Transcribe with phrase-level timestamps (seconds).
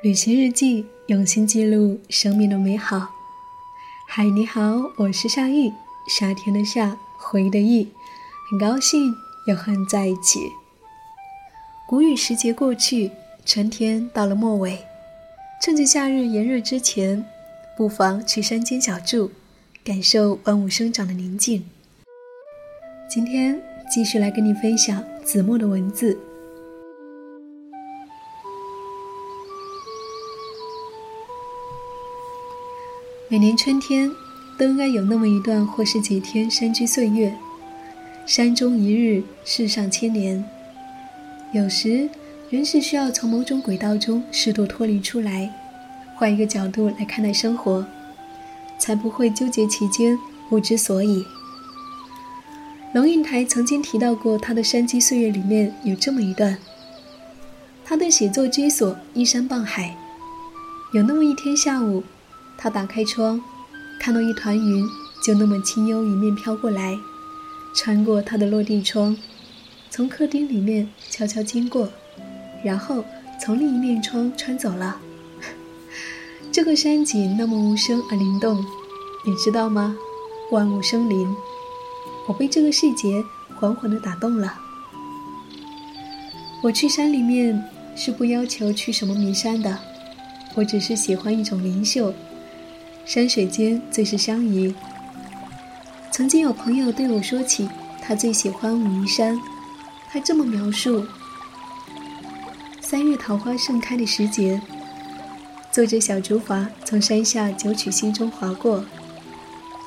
[0.00, 3.10] 旅行日记，用心记录生命的美好。
[4.06, 5.72] 嗨，你好，我是夏意，
[6.06, 7.88] 夏天的夏，回忆的忆，
[8.48, 9.12] 很高兴
[9.48, 10.38] 又和你在一起。
[11.88, 13.10] 谷雨时节过去，
[13.44, 14.78] 春天到了末尾，
[15.60, 17.26] 趁着夏日炎热之前，
[17.76, 19.32] 不妨去山间小住，
[19.82, 21.68] 感受万物生长的宁静。
[23.10, 23.60] 今天
[23.90, 26.16] 继续来跟你分享子墨的文字。
[33.30, 34.10] 每年春天，
[34.56, 37.30] 都应该有那么一段或是几天山居岁月。
[38.24, 40.42] 山中一日，世上千年。
[41.52, 42.08] 有时，
[42.48, 45.52] 人是需要从某种轨道中适度脱离出来，
[46.16, 47.84] 换一个角度来看待生活，
[48.78, 51.22] 才不会纠结其间，不知所以。
[52.94, 56.56] 龙应台曾经提到过，他的山居岁月里面有这么一段：
[57.84, 59.94] 他的写作居所依山傍海，
[60.94, 62.02] 有那么一天下午。
[62.60, 63.40] 他打开窗，
[64.00, 64.84] 看到一团云，
[65.22, 66.98] 就那么轻悠一面飘过来，
[67.72, 69.16] 穿过他的落地窗，
[69.88, 71.88] 从客厅里面悄悄经过，
[72.64, 73.04] 然后
[73.40, 75.00] 从另一面窗穿走了。
[76.50, 78.56] 这个山景那么无声而灵动，
[79.24, 79.96] 你知道吗？
[80.50, 81.32] 万物生灵。
[82.26, 84.58] 我被这个细节缓缓地打动了。
[86.60, 87.64] 我去山里面
[87.94, 89.78] 是不要求去什么名山的，
[90.56, 92.12] 我只是喜欢一种灵秀。
[93.08, 94.74] 山水间最是相宜。
[96.12, 97.66] 曾经有朋友对我说起，
[98.02, 99.40] 他最喜欢武夷山。
[100.10, 101.06] 他这么描述：
[102.82, 104.60] 三月桃花盛开的时节，
[105.72, 108.84] 坐着小竹筏从山下九曲溪中划过，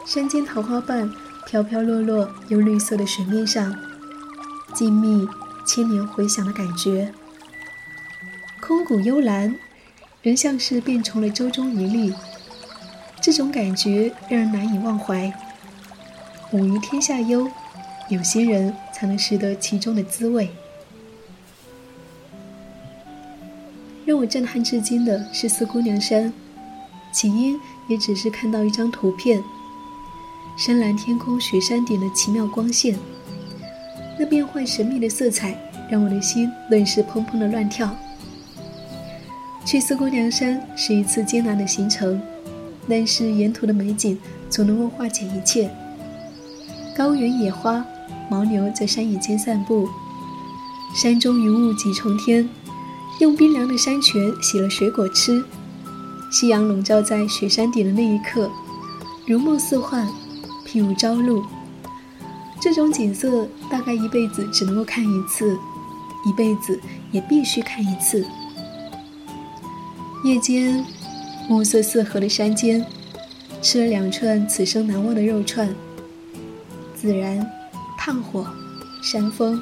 [0.03, 1.07] 山间桃花瓣
[1.45, 3.75] 飘飘落落，由绿色的水面上，
[4.73, 5.29] 静谧
[5.67, 7.13] 千年回响的感觉。
[8.59, 9.55] 空谷幽兰，
[10.23, 12.11] 人像是变成了舟中一粒。
[13.21, 15.31] 这种感觉让人难以忘怀。
[16.51, 17.47] 武夷天下幽，
[18.09, 20.49] 有些人才能识得其中的滋味。
[24.05, 26.33] 让我震撼至今的是四姑娘山，
[27.13, 29.41] 起因也只是看到一张图片，
[30.57, 32.97] 深蓝天空、雪山顶的奇妙光线，
[34.17, 35.55] 那变幻神秘的色彩
[35.89, 37.95] 让我的心顿时砰砰的乱跳。
[39.63, 42.19] 去四姑娘山是一次艰难的行程。
[42.89, 44.17] 但是沿途的美景
[44.49, 45.69] 总能够化解一切。
[46.97, 47.85] 高原野花，
[48.29, 49.87] 牦牛在山野间散步，
[50.95, 52.49] 山中云雾几重天，
[53.19, 55.43] 用冰凉的山泉洗了水果吃。
[56.31, 58.49] 夕阳笼罩在雪山顶的那一刻，
[59.25, 60.07] 如梦似幻，
[60.65, 61.43] 譬如朝露。
[62.59, 65.57] 这种景色大概一辈子只能够看一次，
[66.25, 66.79] 一辈子
[67.11, 68.25] 也必须看一次。
[70.23, 70.85] 夜间。
[71.51, 72.85] 暮色四合的山间，
[73.61, 75.67] 吃了两串此生难忘的肉串。
[76.95, 77.45] 自然，
[77.97, 78.47] 炭火，
[79.03, 79.61] 山峰，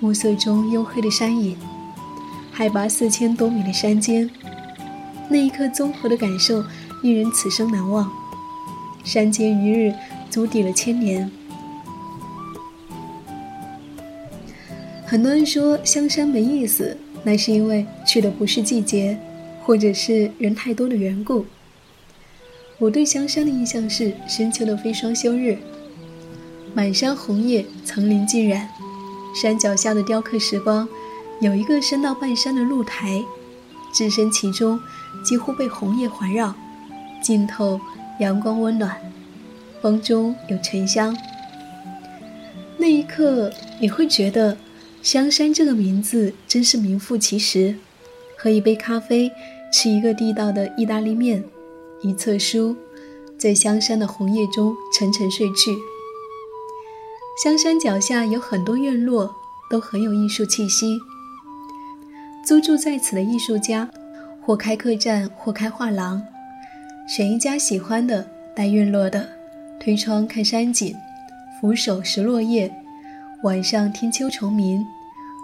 [0.00, 1.56] 暮色中黝黑的山影，
[2.50, 4.28] 海拔四千多米的山间，
[5.28, 6.64] 那一刻综合的感受
[7.04, 8.10] 令人此生难忘。
[9.04, 9.94] 山间一日，
[10.28, 11.30] 足抵了千年。
[15.06, 19.16] 很多人说香山没意思，那是因为去的不是季节。
[19.64, 21.46] 或者是人太多的缘故，
[22.78, 25.56] 我对香山的印象是深秋的飞霜休日，
[26.74, 28.68] 满山红叶，层林尽染，
[29.34, 30.86] 山脚下的雕刻时光，
[31.40, 33.24] 有一个深到半山的露台，
[33.90, 34.78] 置身其中，
[35.24, 36.54] 几乎被红叶环绕，
[37.22, 37.80] 浸透
[38.20, 39.00] 阳光温暖，
[39.80, 41.16] 风中有沉香。
[42.76, 43.50] 那一刻，
[43.80, 44.58] 你会觉得
[45.00, 47.76] 香山这个名字真是名副其实。
[48.36, 49.32] 喝一杯咖啡，
[49.76, 51.42] 吃一个地道的意大利面，
[52.00, 52.76] 一册书，
[53.36, 55.76] 在香山的红叶中沉沉睡去。
[57.42, 59.34] 香山脚下有很多院落，
[59.68, 60.96] 都很有艺术气息。
[62.46, 63.90] 租住在此的艺术家，
[64.40, 66.22] 或开客栈，或开画廊，
[67.08, 68.24] 选一家喜欢的
[68.54, 69.28] 带院落的，
[69.80, 70.94] 推窗看山景，
[71.60, 72.72] 扶手拾落叶，
[73.42, 74.86] 晚上听秋虫鸣，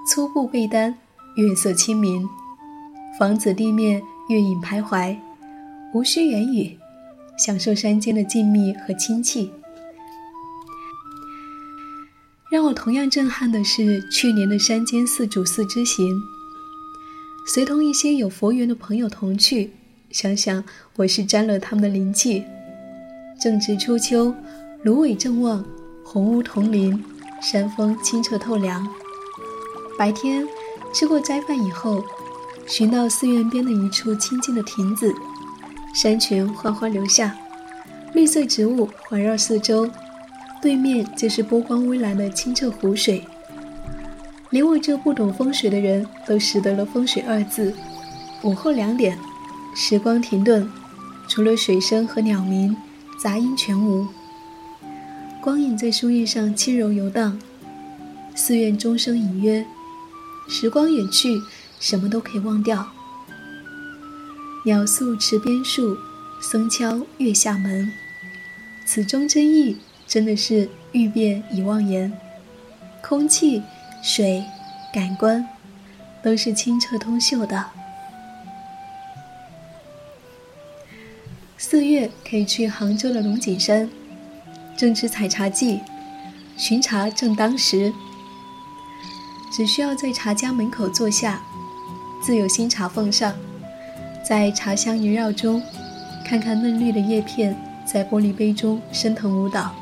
[0.07, 0.97] 粗布被单，
[1.35, 2.25] 月色清明。
[3.19, 4.01] 房子地面
[4.31, 5.17] 月影徘徊，
[5.93, 6.79] 无需言语，
[7.37, 9.51] 享受山间的静谧和清气。
[12.49, 16.17] 让我同样震撼的是去年的山间四主寺之行，
[17.45, 19.73] 随同一些有佛缘的朋友同去，
[20.13, 20.63] 想想
[20.95, 22.45] 我是沾了他们的灵气。
[23.41, 24.33] 正值初秋，
[24.85, 25.65] 芦苇正旺，
[26.05, 27.03] 红屋桐林，
[27.43, 28.87] 山风清澈透凉。
[29.99, 30.47] 白天
[30.95, 32.05] 吃过斋饭以后。
[32.67, 35.13] 寻到寺院边的一处清静的亭子，
[35.95, 37.37] 山泉缓缓流下，
[38.15, 39.91] 绿色植物环绕四周，
[40.63, 43.25] 对面就是波光微澜的清澈湖水。
[44.51, 47.75] 连我这不懂风水的人都识得了“风水”二字。
[48.43, 49.19] 午后两点，
[49.75, 50.69] 时光停顿，
[51.29, 52.77] 除了水声和鸟鸣，
[53.23, 54.07] 杂音全无。
[55.41, 57.39] 光影在树叶上轻柔游荡，
[58.35, 59.65] 寺院钟声隐约。
[60.49, 61.41] 时光远去。
[61.81, 62.87] 什么都可以忘掉。
[64.67, 65.97] 鸟宿池边树，
[66.43, 67.91] 僧敲月下门。
[68.87, 72.13] 此中真意，真的是欲辨已忘言。
[73.03, 73.63] 空气、
[74.03, 74.45] 水、
[74.93, 75.49] 感官，
[76.23, 77.71] 都是清澈通秀的。
[81.57, 83.89] 四月可以去杭州的龙井山，
[84.77, 85.81] 正值采茶季，
[86.57, 87.93] 巡茶正当时。
[89.53, 91.43] 只需要在茶家门口坐下。
[92.23, 93.33] 自有新茶奉上，
[94.23, 95.63] 在茶香萦绕中，
[96.25, 97.57] 看看嫩绿的叶片
[97.87, 99.75] 在玻璃杯中升腾舞蹈，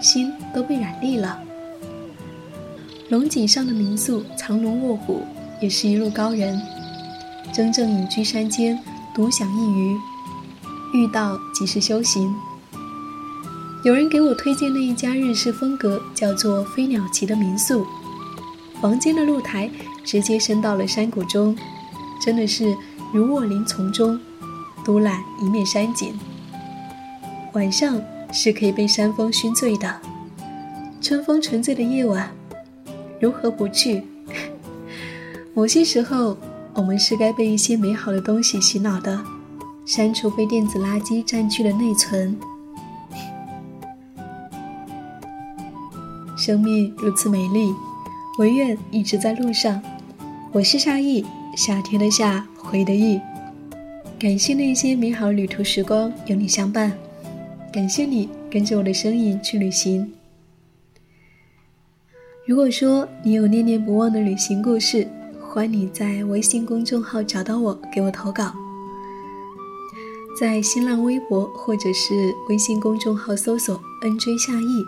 [0.00, 1.38] 心都被染绿了。
[3.08, 5.22] 龙井上的民宿藏龙卧虎，
[5.60, 6.60] 也是一路高人，
[7.52, 8.78] 真正隐居山间，
[9.14, 9.96] 独享一隅，
[10.92, 12.34] 遇到即是修行。
[13.82, 17.86] 有人给我推荐那一家日式风格叫做飞鸟旗的民宿，
[18.80, 19.70] 房间的露台。
[20.06, 21.54] 直接伸到了山谷中，
[22.22, 22.74] 真的是
[23.12, 24.18] 如卧林丛中，
[24.84, 26.18] 独揽一面山景。
[27.54, 28.00] 晚上
[28.32, 30.00] 是可以被山风熏醉的，
[31.00, 32.30] 春风沉醉的夜晚，
[33.20, 34.04] 如何不去？
[35.52, 36.36] 某些时候，
[36.72, 39.20] 我们是该被一些美好的东西洗脑的，
[39.84, 42.38] 删除被电子垃圾占据的内存。
[46.36, 47.74] 生命如此美丽，
[48.38, 49.82] 唯愿一直在路上。
[50.56, 51.22] 我是夏意，
[51.54, 53.20] 夏天的夏，回的意。
[54.18, 56.90] 感谢那些美好旅途时光有你相伴，
[57.70, 60.10] 感谢你跟着我的身影去旅行。
[62.46, 65.06] 如果说你有念念不忘的旅行故事，
[65.42, 68.54] 欢迎你在微信公众号找到我，给我投稿。
[70.40, 74.82] 在新浪微博或者是微信公众号搜索 “nj 夏意”，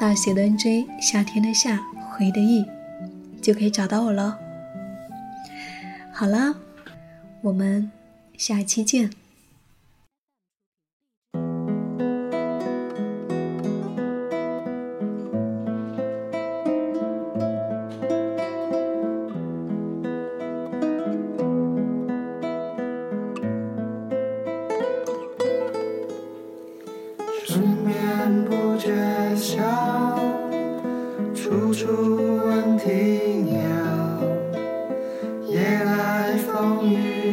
[0.00, 1.86] 大写的 “nj”，夏天的夏，
[2.16, 2.64] 回的意，
[3.42, 4.38] 就可以找到我了。
[6.20, 6.54] 好啦，
[7.40, 7.90] 我们
[8.36, 9.10] 下期见。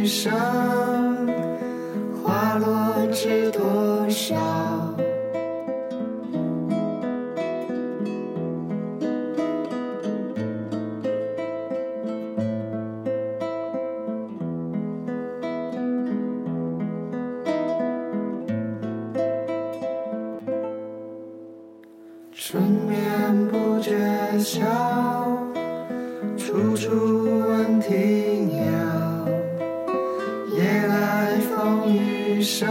[0.07, 0.33] 上
[2.24, 4.36] 花落知多少？
[22.31, 23.92] 春眠不觉
[24.39, 24.63] 晓，
[32.48, 32.66] 上，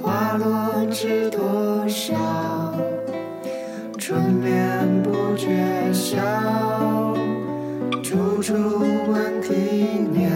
[0.00, 2.14] 花落知多少？
[3.98, 6.16] 春眠不觉晓，
[8.00, 10.30] 处处闻啼鸟。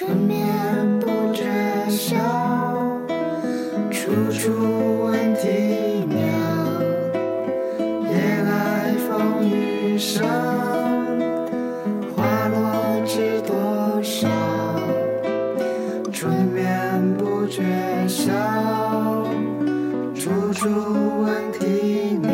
[0.00, 0.48] 春眠
[0.98, 1.44] 不觉
[1.90, 2.16] 晓，
[3.90, 5.46] 处处闻啼
[6.08, 6.16] 鸟。
[8.10, 10.26] 夜来风雨声，
[12.16, 14.26] 花落知多少。
[16.10, 17.62] 春眠不觉
[18.08, 18.32] 晓，
[20.14, 20.66] 处处
[21.24, 22.30] 闻啼鸟。